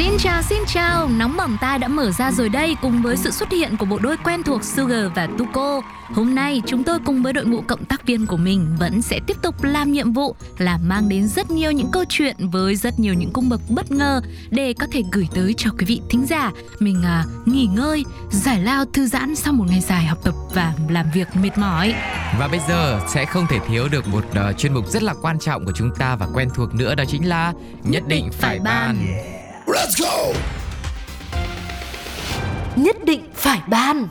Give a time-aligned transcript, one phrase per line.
[0.00, 3.30] Xin chào xin chào, nóng bỏng tai đã mở ra rồi đây cùng với sự
[3.30, 5.80] xuất hiện của bộ đôi quen thuộc Sugar và Tuko.
[6.14, 9.20] Hôm nay chúng tôi cùng với đội ngũ cộng tác viên của mình vẫn sẽ
[9.26, 13.00] tiếp tục làm nhiệm vụ là mang đến rất nhiều những câu chuyện với rất
[13.00, 16.26] nhiều những cung bậc bất ngờ để có thể gửi tới cho quý vị thính
[16.26, 16.50] giả.
[16.78, 20.74] Mình à, nghỉ ngơi, giải lao thư giãn sau một ngày dài học tập và
[20.88, 21.94] làm việc mệt mỏi.
[22.38, 25.38] Và bây giờ sẽ không thể thiếu được một uh, chuyên mục rất là quan
[25.38, 28.96] trọng của chúng ta và quen thuộc nữa đó chính là nhất định phải ban.
[29.74, 30.32] Let's go!
[32.76, 34.08] Nhất định phải ban.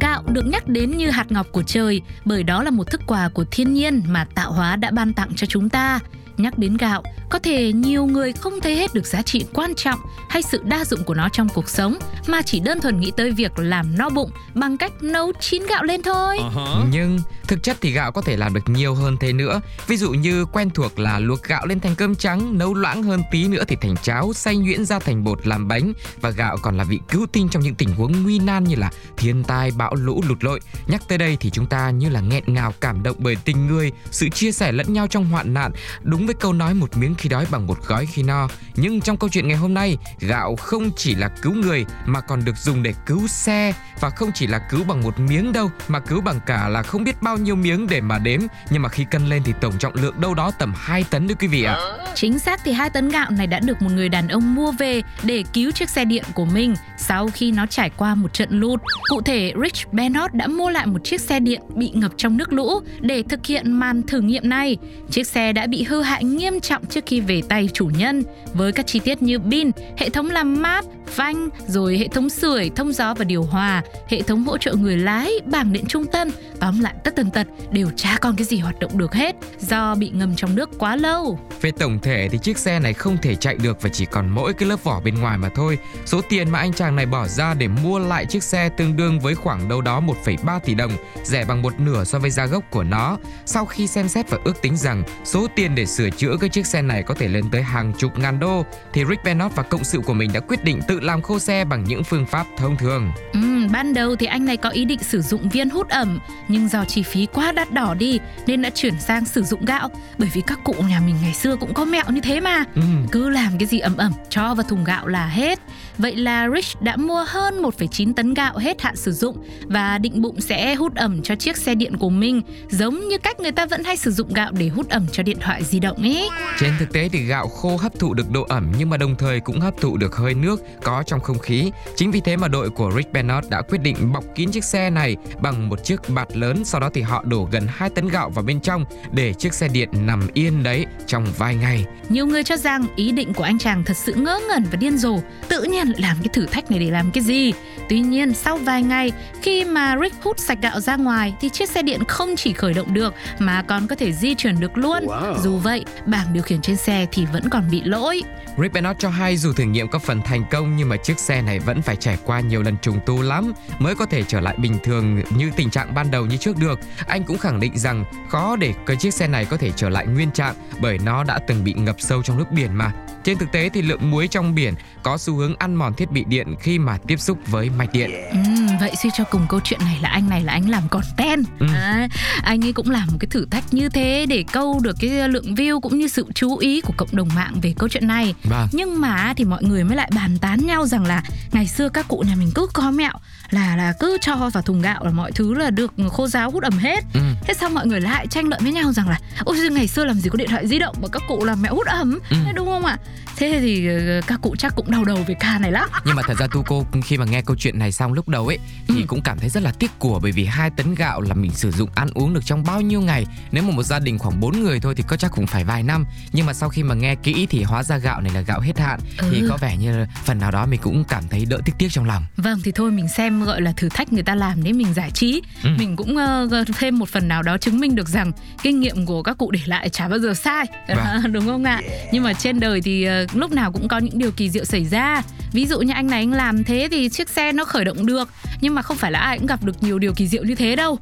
[0.00, 3.28] Gạo được nhắc đến như hạt ngọc của trời bởi đó là một thức quà
[3.34, 5.98] của thiên nhiên mà tạo hóa đã ban tặng cho chúng ta.
[6.36, 10.00] Nhắc đến gạo, có thể nhiều người không thấy hết được giá trị quan trọng
[10.28, 13.30] hay sự đa dụng của nó trong cuộc sống mà chỉ đơn thuần nghĩ tới
[13.30, 16.38] việc làm no bụng bằng cách nấu chín gạo lên thôi.
[16.38, 16.86] Uh-huh.
[16.90, 19.60] Nhưng thực chất thì gạo có thể làm được nhiều hơn thế nữa.
[19.86, 23.22] Ví dụ như quen thuộc là luộc gạo lên thành cơm trắng, nấu loãng hơn
[23.30, 26.76] tí nữa thì thành cháo, xay nhuyễn ra thành bột làm bánh và gạo còn
[26.76, 29.94] là vị cứu tinh trong những tình huống nguy nan như là thiên tai, bão
[29.94, 30.60] lũ, lụt lội.
[30.86, 33.92] Nhắc tới đây thì chúng ta như là nghẹn ngào cảm động bởi tình người,
[34.10, 35.72] sự chia sẻ lẫn nhau trong hoạn nạn.
[36.02, 38.48] Đúng với câu nói một miếng khi đói bằng một gói khi no.
[38.76, 42.44] Nhưng trong câu chuyện ngày hôm nay, gạo không chỉ là cứu người mà còn
[42.44, 46.00] được dùng để cứu xe và không chỉ là cứu bằng một miếng đâu mà
[46.00, 49.04] cứu bằng cả là không biết bao nhiêu miếng để mà đếm nhưng mà khi
[49.10, 51.74] cân lên thì tổng trọng lượng đâu đó tầm 2 tấn đấy quý vị ạ.
[51.74, 52.12] À.
[52.14, 55.02] Chính xác thì hai tấn gạo này đã được một người đàn ông mua về
[55.22, 58.80] để cứu chiếc xe điện của mình sau khi nó trải qua một trận lụt.
[59.08, 62.52] Cụ thể, Rich Bennett đã mua lại một chiếc xe điện bị ngập trong nước
[62.52, 64.76] lũ để thực hiện màn thử nghiệm này.
[65.10, 68.22] Chiếc xe đã bị hư hại nghiêm trọng trước khi về tay chủ nhân
[68.54, 72.70] với các chi tiết như pin, hệ thống làm mát, phanh, rồi hệ thống sưởi,
[72.76, 76.28] thông gió và điều hòa, hệ thống hỗ trợ người lái, bảng điện trung tâm,
[76.60, 79.94] tóm lại tất tần tật đều chả còn cái gì hoạt động được hết do
[79.94, 81.38] bị ngâm trong nước quá lâu.
[81.60, 84.52] Về tổng thể thì chiếc xe này không thể chạy được và chỉ còn mỗi
[84.52, 85.78] cái lớp vỏ bên ngoài mà thôi.
[86.06, 89.20] Số tiền mà anh chàng này bỏ ra để mua lại chiếc xe tương đương
[89.20, 90.92] với khoảng đâu đó 1,3 tỷ đồng,
[91.24, 93.18] rẻ bằng một nửa so với giá gốc của nó.
[93.46, 96.66] Sau khi xem xét và ước tính rằng số tiền để sửa chữa cái chiếc
[96.66, 99.84] xe này có thể lên tới hàng chục ngàn đô, thì Rick Bennett và cộng
[99.84, 102.76] sự của mình đã quyết định tự làm khô xe bằng những phương pháp thông
[102.76, 103.10] thường.
[103.32, 106.68] Ừ, ban đầu thì anh này có ý định sử dụng viên hút ẩm, nhưng
[106.68, 109.90] do chi phí quá đắt đỏ đi nên đã chuyển sang sử dụng gạo.
[110.18, 112.82] Bởi vì các cụ nhà mình ngày xưa cũng có mẹo như thế mà, ừ.
[113.12, 115.58] cứ làm cái gì ẩm ẩm cho vào thùng gạo là hết.
[115.98, 120.22] Vậy là Rich đã mua hơn 1,9 tấn gạo hết hạn sử dụng và định
[120.22, 123.66] bụng sẽ hút ẩm cho chiếc xe điện của mình, giống như cách người ta
[123.66, 126.28] vẫn hay sử dụng gạo để hút ẩm cho điện thoại di động ấy.
[126.58, 129.40] Trên thực tế thì gạo khô hấp thụ được độ ẩm nhưng mà đồng thời
[129.40, 131.70] cũng hấp thụ được hơi nước có trong không khí.
[131.96, 134.90] Chính vì thế mà đội của Rick Bennett đã quyết định bọc kín chiếc xe
[134.90, 138.30] này bằng một chiếc bạt lớn, sau đó thì họ đổ gần 2 tấn gạo
[138.30, 141.84] vào bên trong để chiếc xe điện nằm yên đấy trong vài ngày.
[142.08, 144.98] Nhiều người cho rằng ý định của anh chàng thật sự ngớ ngẩn và điên
[144.98, 145.18] rồ,
[145.48, 147.52] tự nhiên lại làm cái thử thách này để làm cái gì.
[147.88, 149.12] Tuy nhiên sau vài ngày
[149.42, 152.74] khi mà Rick hút sạch gạo ra ngoài thì chiếc xe điện không chỉ khởi
[152.74, 155.06] động được mà còn có thể di chuyển được luôn.
[155.06, 155.38] Wow.
[155.42, 158.22] Dù vậy, bảng điều khiển trên xe thì vẫn còn bị lỗi.
[158.58, 161.42] Rick Bennett cho hay dù thử nghiệm có phần thành công nhưng mà chiếc xe
[161.42, 164.56] này vẫn phải trải qua nhiều lần trùng tu lắm mới có thể trở lại
[164.58, 166.80] bình thường như tình trạng ban đầu như trước được.
[167.06, 170.06] Anh cũng khẳng định rằng khó để cái chiếc xe này có thể trở lại
[170.06, 172.92] nguyên trạng bởi nó đã từng bị ngập sâu trong nước biển mà.
[173.28, 176.24] Trên thực tế thì lượng muối trong biển có xu hướng ăn mòn thiết bị
[176.28, 178.10] điện khi mà tiếp xúc với mạch điện.
[178.10, 181.46] Yeah vậy suy cho cùng câu chuyện này là anh này là anh làm content.
[181.58, 181.66] Ừ.
[181.74, 182.08] À,
[182.42, 185.54] anh ấy cũng làm một cái thử thách như thế để câu được cái lượng
[185.54, 188.34] view cũng như sự chú ý của cộng đồng mạng về câu chuyện này.
[188.44, 188.68] Vâng.
[188.72, 191.22] Nhưng mà thì mọi người mới lại bàn tán nhau rằng là
[191.52, 193.12] ngày xưa các cụ nhà mình cứ có mẹo
[193.50, 196.62] là là cứ cho vào thùng gạo là mọi thứ là được khô ráo hút
[196.62, 197.04] ẩm hết.
[197.14, 197.20] Ừ.
[197.44, 200.20] Thế sao mọi người lại tranh luận với nhau rằng là ôi ngày xưa làm
[200.20, 202.36] gì có điện thoại di động mà các cụ làm mẹo hút ẩm, ừ.
[202.54, 202.98] đúng không ạ?
[203.38, 206.22] thế thì ờ, các cụ chắc cũng đau đầu về ca này lắm nhưng mà
[206.26, 208.58] thật ra tu cô khi mà nghe câu chuyện này xong lúc đầu ấy
[208.88, 209.04] thì ừ.
[209.06, 211.70] cũng cảm thấy rất là tiếc của bởi vì hai tấn gạo là mình sử
[211.70, 213.26] dụng ăn uống được trong bao nhiêu ngày.
[213.52, 215.82] Nếu mà một gia đình khoảng 4 người thôi thì có chắc cũng phải vài
[215.82, 216.04] năm.
[216.32, 218.78] Nhưng mà sau khi mà nghe kỹ thì hóa ra gạo này là gạo hết
[218.78, 219.00] hạn.
[219.18, 219.28] Ừ.
[219.30, 222.04] thì có vẻ như phần nào đó mình cũng cảm thấy đỡ tiếc tiếc trong
[222.04, 222.24] lòng.
[222.36, 225.10] Vâng thì thôi mình xem gọi là thử thách người ta làm để mình giải
[225.10, 225.42] trí.
[225.62, 225.70] Ừ.
[225.78, 228.32] mình cũng uh, thêm một phần nào đó chứng minh được rằng
[228.62, 230.66] kinh nghiệm của các cụ để lại chả bao giờ sai.
[230.88, 231.32] Vâng.
[231.32, 231.80] đúng không ạ?
[232.12, 234.84] Nhưng mà trên đời thì uh, lúc nào cũng có những điều kỳ diệu xảy
[234.84, 235.22] ra.
[235.52, 238.28] Ví dụ như anh này anh làm thế thì chiếc xe nó khởi động được
[238.60, 240.76] nhưng mà không phải là ai cũng gặp được nhiều điều kỳ diệu như thế
[240.76, 240.98] đâu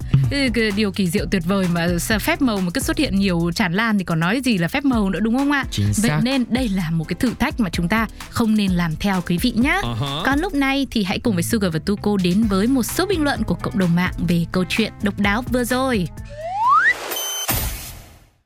[0.77, 1.89] điều kỳ diệu tuyệt vời mà
[2.21, 4.85] phép màu mà cứ xuất hiện nhiều tràn lan thì còn nói gì là phép
[4.85, 6.21] màu nữa đúng không ạ Chính vậy xác.
[6.23, 9.39] nên đây là một cái thử thách mà chúng ta không nên làm theo quý
[9.39, 10.25] vị nhé Uh-huh.
[10.25, 13.23] còn lúc này thì hãy cùng với Sugar và Tuko đến với một số bình
[13.23, 16.09] luận của cộng đồng mạng về câu chuyện độc đáo vừa rồi.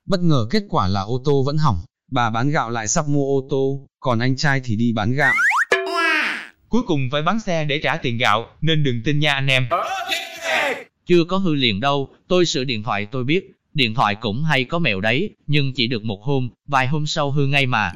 [0.09, 1.81] Bất ngờ kết quả là ô tô vẫn hỏng,
[2.13, 5.35] bà bán gạo lại sắp mua ô tô, còn anh trai thì đi bán gạo.
[6.71, 9.69] Cuối cùng phải bán xe để trả tiền gạo, nên đừng tin nha anh em.
[11.07, 13.51] Chưa có hư liền đâu, tôi sửa điện thoại tôi biết.
[13.75, 17.31] Điện thoại cũng hay có mẹo đấy, nhưng chỉ được một hôm, vài hôm sau
[17.31, 17.93] hư ngay mà.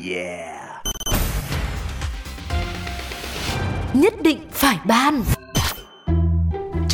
[3.94, 5.23] nhất định phải ban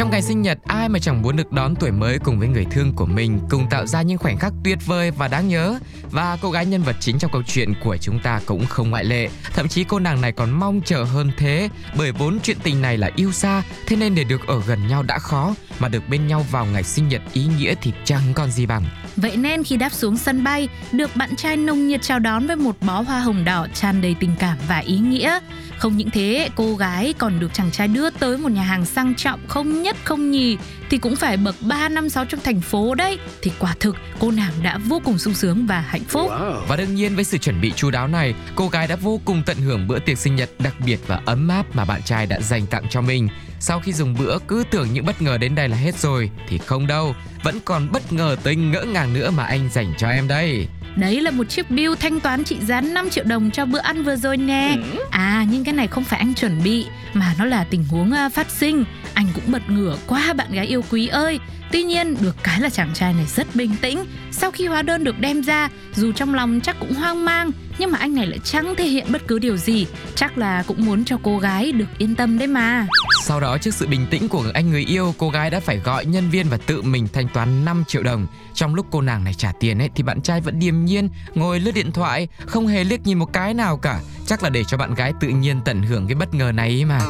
[0.00, 2.66] trong ngày sinh nhật, ai mà chẳng muốn được đón tuổi mới cùng với người
[2.70, 5.78] thương của mình, cùng tạo ra những khoảnh khắc tuyệt vời và đáng nhớ.
[6.10, 9.04] Và cô gái nhân vật chính trong câu chuyện của chúng ta cũng không ngoại
[9.04, 9.28] lệ.
[9.54, 11.68] Thậm chí cô nàng này còn mong chờ hơn thế,
[11.98, 15.02] bởi vốn chuyện tình này là yêu xa, thế nên để được ở gần nhau
[15.02, 18.50] đã khó, mà được bên nhau vào ngày sinh nhật ý nghĩa thì chẳng còn
[18.50, 18.84] gì bằng.
[19.16, 22.56] Vậy nên khi đáp xuống sân bay, được bạn trai nồng nhiệt chào đón với
[22.56, 25.38] một bó hoa hồng đỏ tràn đầy tình cảm và ý nghĩa.
[25.80, 29.14] Không những thế, cô gái còn được chàng trai đưa tới một nhà hàng sang
[29.14, 30.56] trọng không nhất không nhì
[30.90, 33.18] thì cũng phải bậc 3 năm 6 trong thành phố đấy.
[33.42, 36.30] Thì quả thực cô nàng đã vô cùng sung sướng và hạnh phúc.
[36.68, 39.42] Và đương nhiên với sự chuẩn bị chu đáo này, cô gái đã vô cùng
[39.46, 42.40] tận hưởng bữa tiệc sinh nhật đặc biệt và ấm áp mà bạn trai đã
[42.40, 43.28] dành tặng cho mình.
[43.60, 46.58] Sau khi dùng bữa cứ tưởng những bất ngờ đến đây là hết rồi thì
[46.58, 50.28] không đâu, vẫn còn bất ngờ tới ngỡ ngàng nữa mà anh dành cho em
[50.28, 50.68] đây.
[50.96, 54.04] Đấy là một chiếc bill thanh toán trị giá 5 triệu đồng cho bữa ăn
[54.04, 54.76] vừa rồi nè.
[55.10, 58.28] À nhưng cái này không phải anh chuẩn bị mà nó là tình huống à,
[58.28, 58.84] phát sinh.
[59.14, 61.38] Anh cũng bật ngửa quá bạn gái yêu quý ơi.
[61.72, 63.98] Tuy nhiên được cái là chàng trai này rất bình tĩnh.
[64.32, 67.90] Sau khi hóa đơn được đem ra, dù trong lòng chắc cũng hoang mang, nhưng
[67.90, 69.86] mà anh này lại chẳng thể hiện bất cứ điều gì.
[70.14, 72.86] Chắc là cũng muốn cho cô gái được yên tâm đấy mà.
[73.30, 76.06] Sau đó trước sự bình tĩnh của anh người yêu, cô gái đã phải gọi
[76.06, 78.26] nhân viên và tự mình thanh toán 5 triệu đồng.
[78.54, 81.60] Trong lúc cô nàng này trả tiền ấy thì bạn trai vẫn điềm nhiên ngồi
[81.60, 84.00] lướt điện thoại, không hề liếc nhìn một cái nào cả.
[84.26, 86.84] Chắc là để cho bạn gái tự nhiên tận hưởng cái bất ngờ này ấy
[86.84, 87.00] mà.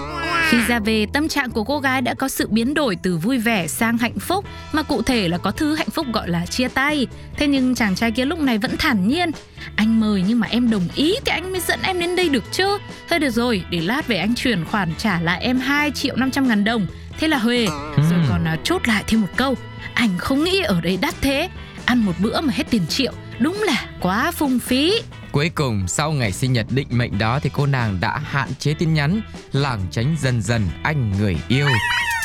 [0.51, 3.39] Khi ra về, tâm trạng của cô gái đã có sự biến đổi từ vui
[3.39, 6.69] vẻ sang hạnh phúc, mà cụ thể là có thứ hạnh phúc gọi là chia
[6.69, 7.07] tay.
[7.37, 9.31] Thế nhưng chàng trai kia lúc này vẫn thản nhiên.
[9.77, 12.45] Anh mời nhưng mà em đồng ý thì anh mới dẫn em đến đây được
[12.53, 12.79] chứ.
[13.09, 16.49] Thôi được rồi, để lát về anh chuyển khoản trả lại em 2 triệu 500
[16.49, 16.87] ngàn đồng.
[17.19, 17.67] Thế là Huệ,
[18.11, 19.55] rồi còn à, chốt lại thêm một câu.
[19.95, 21.49] Anh không nghĩ ở đây đắt thế.
[21.85, 24.95] Ăn một bữa mà hết tiền triệu, đúng là quá phung phí.
[25.33, 28.75] Cuối cùng, sau ngày sinh nhật định mệnh đó thì cô nàng đã hạn chế
[28.75, 29.21] tin nhắn,
[29.53, 31.67] lảng tránh dần dần anh người yêu.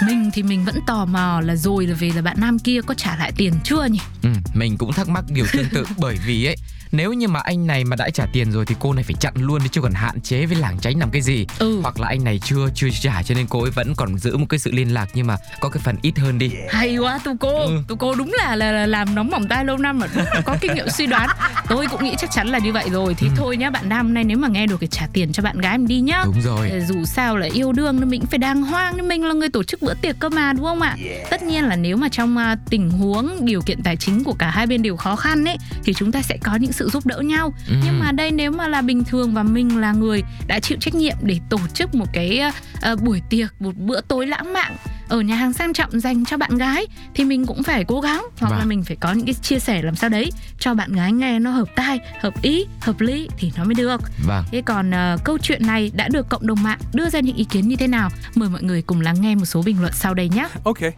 [0.08, 2.94] Mình thì mình vẫn tò mò là rồi là về là bạn nam kia có
[2.94, 4.00] trả lại tiền chưa nhỉ?
[4.24, 6.56] Ừ, mình cũng thắc mắc điều tương tự bởi vì ấy
[6.92, 9.34] nếu như mà anh này mà đã trả tiền rồi thì cô này phải chặn
[9.38, 11.80] luôn đi chứ còn hạn chế với lảng tránh làm cái gì Ừ.
[11.82, 14.46] hoặc là anh này chưa chưa trả cho nên cô ấy vẫn còn giữ một
[14.50, 17.38] cái sự liên lạc nhưng mà có cái phần ít hơn đi Hay quá tu
[17.40, 17.80] cô, Ừ.
[17.88, 20.08] tu cô đúng là, là là làm nóng bỏng tai lâu năm mà
[20.46, 21.30] có kinh nghiệm suy đoán.
[21.70, 23.14] Tôi cũng nghĩ chắc chắn là như vậy rồi.
[23.14, 25.44] Thì thôi nhá, bạn nam hôm nay nếu mà nghe được thì trả tiền cho
[25.44, 26.22] bạn gái mình đi nhá.
[26.26, 29.24] đúng rồi Dù sao là yêu đương nên mình cũng phải đàng hoàng nên mình
[29.26, 30.98] là người tổ chức bữa tiệc cơ mà đúng không ạ?
[31.30, 34.50] Tất nhiên là nếu mà trong à, tình huống điều kiện tài chính của cả
[34.50, 37.20] hai bên đều khó khăn ấy thì chúng ta sẽ có những sự giúp đỡ
[37.20, 37.54] nhau.
[37.70, 37.76] Ừ.
[37.86, 40.96] Nhưng mà đây nếu mà là bình thường và mình là người đã chịu trách
[40.96, 42.40] nhiệm để tổ chức một cái
[42.82, 44.76] à, buổi tiệc, một bữa tối lãng mạn
[45.10, 48.26] ở nhà hàng sang trọng dành cho bạn gái thì mình cũng phải cố gắng
[48.40, 48.70] hoặc là Vâng.
[48.70, 51.52] mình phải có những cái chia sẻ làm sao đấy cho bạn gái nghe nó
[51.52, 54.02] hợp tai, hợp ý, hợp lý thì nó mới được.
[54.28, 57.36] vâng Thế còn ờ, câu chuyện này đã được cộng đồng mạng đưa ra những
[57.36, 58.10] ý kiến như thế nào?
[58.36, 60.48] Mời mọi người cùng lắng nghe một số bình luận sau đây nhé.
[60.64, 60.92] Okay.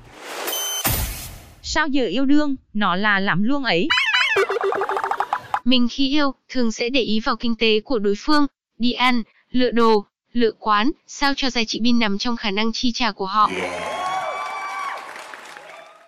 [1.61, 3.87] Sao giờ yêu đương, nó là làm luôn ấy.
[5.67, 8.47] Mình khi yêu, thường sẽ để ý vào kinh tế của đối phương,
[8.77, 12.71] đi ăn, lựa đồ, lựa quán, sao cho giá trị pin nằm trong khả năng
[12.73, 13.49] chi trả của họ.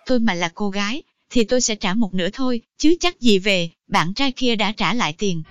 [0.06, 3.38] tôi mà là cô gái thì tôi sẽ trả một nửa thôi chứ chắc gì
[3.38, 5.42] về bạn trai kia đã trả lại tiền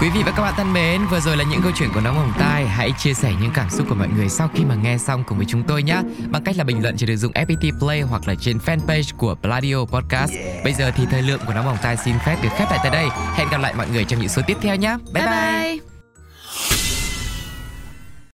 [0.00, 2.16] Quý vị và các bạn thân mến, vừa rồi là những câu chuyện của Nóng
[2.16, 2.66] Hồng Tai.
[2.66, 5.38] Hãy chia sẻ những cảm xúc của mọi người sau khi mà nghe xong cùng
[5.38, 6.00] với chúng tôi nhé.
[6.30, 9.34] Bằng cách là bình luận trên ứng dụng FPT Play hoặc là trên fanpage của
[9.34, 10.32] Pladio Podcast.
[10.64, 12.92] Bây giờ thì thời lượng của Nóng Hồng Tai xin phép được khép lại tại
[12.92, 13.08] đây.
[13.34, 14.96] Hẹn gặp lại mọi người trong những số tiếp theo nhé.
[15.12, 15.62] Bye bye.
[15.62, 15.95] bye.